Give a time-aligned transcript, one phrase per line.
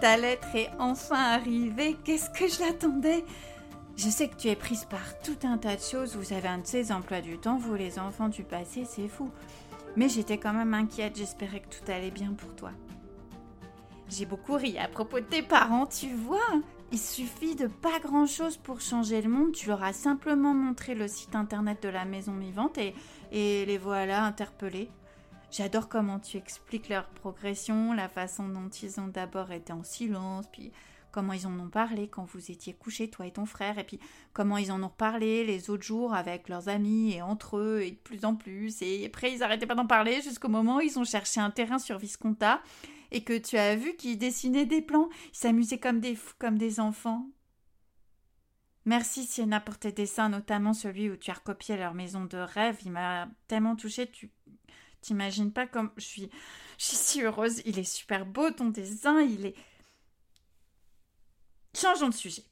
[0.00, 1.96] Ta lettre est enfin arrivée.
[2.04, 3.24] Qu'est-ce que je l'attendais?
[3.96, 6.16] Je sais que tu es prise par tout un tas de choses.
[6.16, 9.30] Vous avez un de ces emplois du temps, vous les enfants du passé, c'est fou.
[9.96, 11.16] Mais j'étais quand même inquiète.
[11.16, 12.70] J'espérais que tout allait bien pour toi.
[14.08, 16.60] J'ai beaucoup ri à propos de tes parents, tu vois.
[16.92, 19.52] Il suffit de pas grand chose pour changer le monde.
[19.52, 22.94] Tu leur as simplement montré le site internet de la maison vivante et,
[23.30, 24.90] et les voilà interpellés.
[25.50, 30.46] J'adore comment tu expliques leur progression, la façon dont ils ont d'abord été en silence,
[30.52, 30.70] puis
[31.10, 33.98] comment ils en ont parlé quand vous étiez couchés, toi et ton frère, et puis
[34.32, 37.90] comment ils en ont parlé les autres jours avec leurs amis et entre eux, et
[37.90, 38.80] de plus en plus.
[38.80, 41.80] Et après, ils arrêtaient pas d'en parler jusqu'au moment où ils ont cherché un terrain
[41.80, 42.62] sur Visconta
[43.10, 45.08] et que tu as vu qu'ils dessinaient des plans.
[45.32, 47.26] Ils s'amusaient comme des fous, comme des enfants.
[48.86, 52.78] Merci Sienna pour tes dessins, notamment celui où tu as recopié leur maison de rêve.
[52.84, 54.30] Il m'a tellement touchée, tu
[55.00, 56.30] t'imagines pas comme je suis,
[56.78, 57.62] je suis si heureuse.
[57.64, 59.54] Il est super beau ton dessin, il est.
[61.74, 62.44] Changeons de sujet.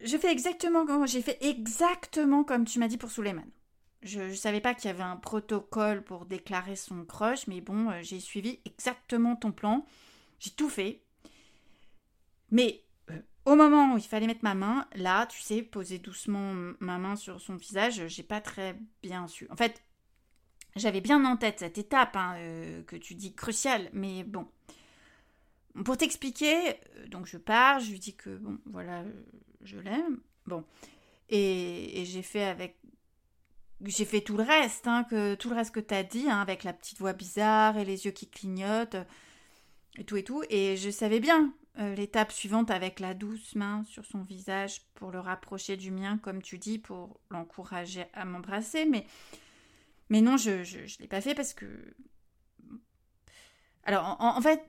[0.00, 3.46] Je fais exactement comme j'ai fait exactement comme tu m'as dit pour Suleiman.
[4.02, 7.88] Je ne savais pas qu'il y avait un protocole pour déclarer son crush, mais bon,
[7.90, 9.86] euh, j'ai suivi exactement ton plan.
[10.40, 11.04] J'ai tout fait.
[12.50, 16.52] Mais euh, au moment où il fallait mettre ma main, là, tu sais, poser doucement
[16.80, 19.46] ma main sur son visage, j'ai pas très bien su.
[19.50, 19.80] En fait,
[20.76, 24.46] j'avais bien en tête cette étape hein, euh, que tu dis cruciale, mais bon.
[25.84, 26.76] Pour t'expliquer,
[27.08, 29.04] donc je pars, je lui dis que bon, voilà,
[29.62, 30.20] je l'aime.
[30.46, 30.64] Bon.
[31.28, 32.76] Et, j'ai fait avec
[33.84, 36.62] j'ai fait tout le reste, hein, que, tout le reste que t'as dit, hein, avec
[36.62, 38.96] la petite voix bizarre et les yeux qui clignotent,
[39.98, 40.44] et tout et tout.
[40.50, 45.10] Et je savais bien euh, l'étape suivante avec la douce main sur son visage pour
[45.10, 48.84] le rapprocher du mien, comme tu dis, pour l'encourager à m'embrasser.
[48.84, 49.04] Mais,
[50.12, 51.66] mais non, je ne l'ai pas fait parce que...
[53.84, 54.62] Alors, en fait,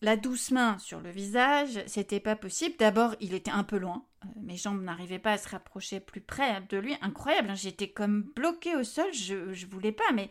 [0.00, 2.74] la douce main sur le visage, c'était pas possible.
[2.78, 4.06] D'abord, il était un peu loin.
[4.24, 6.96] Euh, mes jambes n'arrivaient pas à se rapprocher plus près de lui.
[7.02, 9.12] Incroyable, hein, j'étais comme bloquée au sol.
[9.12, 10.30] Je, je voulais pas, mais,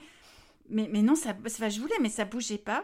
[0.70, 2.84] mais, non, ça, ça, je voulais, mais ça bougeait pas.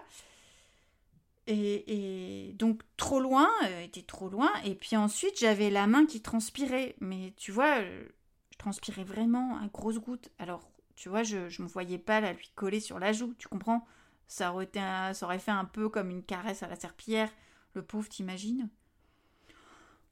[1.48, 4.52] Et, et donc, trop loin, euh, était trop loin.
[4.64, 6.96] Et puis ensuite, j'avais la main qui transpirait.
[7.00, 8.06] Mais tu vois, euh,
[8.52, 10.30] je transpirais vraiment à grosses gouttes.
[10.38, 13.48] Alors, tu vois, je ne me voyais pas la lui coller sur la joue, tu
[13.48, 13.86] comprends?
[14.28, 17.30] Ça aurait, ça aurait fait un peu comme une caresse à la serpillière.
[17.74, 18.70] Le pauvre, t'imagines?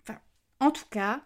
[0.02, 0.20] Enfin,
[0.60, 1.24] en tout cas,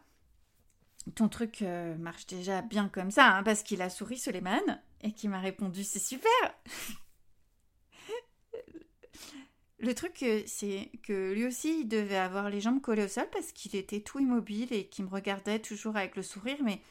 [1.14, 5.12] ton truc euh, marche déjà bien comme ça, hein, parce qu'il a souri Suleiman et
[5.12, 6.32] qui m'a répondu c'est super
[9.80, 13.28] Le truc, euh, c'est que lui aussi, il devait avoir les jambes collées au sol
[13.32, 16.82] parce qu'il était tout immobile et qu'il me regardait toujours avec le sourire, mais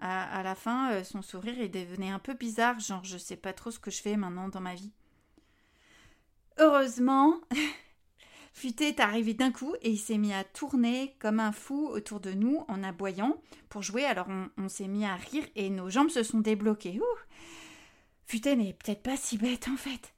[0.00, 3.52] à, la fin, euh, son sourire, il devenait un peu bizarre, genre je sais pas
[3.52, 4.92] trop ce que je fais maintenant dans ma vie.
[6.58, 7.40] Heureusement,
[8.52, 12.20] Futé est arrivé d'un coup et il s'est mis à tourner comme un fou autour
[12.20, 14.04] de nous en aboyant pour jouer.
[14.04, 14.26] Alors
[14.56, 17.00] on, s'est mis à rire et nos jambes se sont débloquées.
[18.26, 20.14] Futé n'est peut-être pas si bête en fait.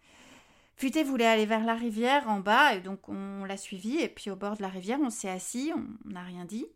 [0.76, 4.30] Futé voulait aller vers la rivière en bas et donc on l'a suivi et puis
[4.30, 6.66] au bord de la rivière on s'est assis, on n'a rien dit.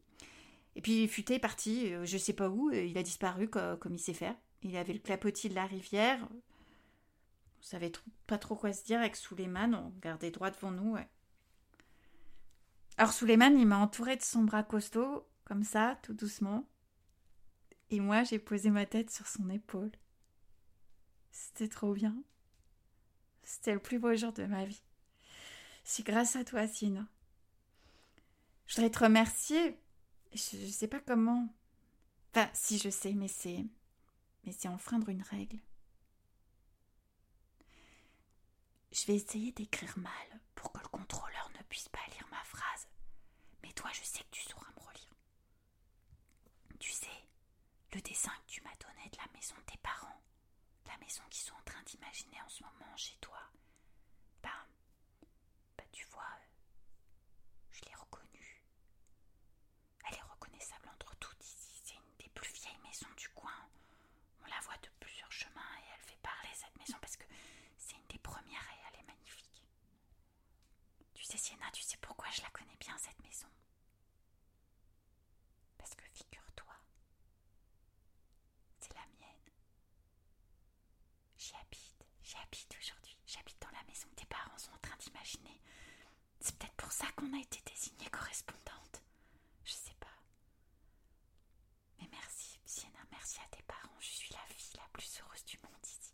[0.76, 3.98] Et puis Futé est parti, euh, je sais pas où, il a disparu comme il
[3.98, 4.36] sait faire.
[4.62, 7.92] Il avait le clapotis de la rivière, on savait
[8.26, 10.96] pas trop quoi se dire avec Suleiman, on regardait droit devant nous.
[12.98, 16.68] Alors Suleiman, il m'a entouré de son bras costaud, comme ça, tout doucement.
[17.90, 19.92] Et moi, j'ai posé ma tête sur son épaule.
[21.30, 22.16] C'était trop bien.
[23.44, 24.82] C'était le plus beau jour de ma vie.
[25.84, 27.06] C'est grâce à toi, Sina.
[28.66, 29.78] Je voudrais te remercier.
[30.36, 31.48] Je, ne sais pas comment.
[32.30, 33.64] Enfin, si je sais, mais c'est.
[34.44, 35.58] Mais c'est enfreindre une règle.
[38.92, 42.88] Je vais essayer d'écrire mal pour que le contrôleur ne puisse pas lire ma phrase.
[43.62, 45.14] Mais toi, je sais que tu sauras me relire.
[46.80, 47.28] Tu sais,
[47.92, 50.20] le dessin que tu m'as donné de la maison de tes parents,
[50.86, 53.38] la maison qu'ils sont en train d'imaginer en ce moment chez toi,
[54.42, 54.66] bah,
[55.76, 56.38] bah tu vois,
[57.72, 58.62] je l'ai reconnue.
[60.08, 61.82] Elle est reconnaissable entre toutes ici.
[61.84, 63.68] C'est une des plus vieilles maisons du coin.
[64.42, 67.24] On la voit de plusieurs chemins et elle fait parler cette maison parce que
[67.76, 68.66] c'est une des premières
[71.26, 73.48] tu sais, Sienna, tu sais pourquoi je la connais bien, cette maison
[75.76, 76.74] Parce que figure-toi,
[78.78, 79.50] c'est la mienne.
[81.36, 82.06] J'y habite,
[82.36, 83.16] j'y habite aujourd'hui.
[83.26, 85.60] J'habite dans la maison que tes parents sont en train d'imaginer.
[86.40, 89.02] C'est peut-être pour ça qu'on a été désignée correspondante.
[89.64, 90.06] Je sais pas.
[92.00, 93.96] Mais merci, Sienna, merci à tes parents.
[94.00, 96.12] Je suis la fille la plus heureuse du monde ici.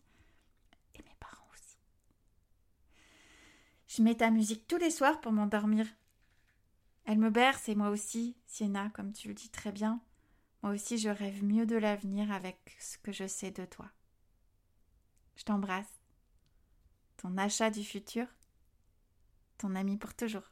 [0.94, 1.76] Et mes parents aussi.
[3.88, 5.86] Je mets ta musique tous les soirs pour m'endormir.
[7.04, 10.00] Elle me berce et moi aussi, Sienna, comme tu le dis très bien.
[10.62, 13.90] Moi aussi, je rêve mieux de l'avenir avec ce que je sais de toi.
[15.34, 16.01] Je t'embrasse.
[17.22, 18.26] Ton achat du futur,
[19.56, 20.50] ton ami pour toujours.